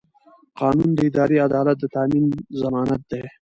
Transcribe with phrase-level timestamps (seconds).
[0.59, 2.25] قانون د اداري عدالت د تامین
[2.61, 3.23] ضمانت دی.